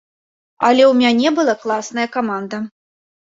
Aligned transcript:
Але 0.69 0.83
ў 0.85 0.93
мяне 1.01 1.33
была 1.39 1.55
класная 1.65 2.07
каманда. 2.17 2.63